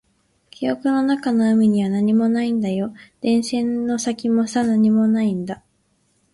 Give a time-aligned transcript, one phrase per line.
[0.49, 2.91] 記憶の中の海には何もないんだよ。
[3.21, 5.61] 電線の先もさ、何もないんだ。